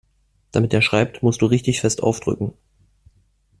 [0.51, 2.53] Damit er schreibt, musst du richtig fest aufdrücken.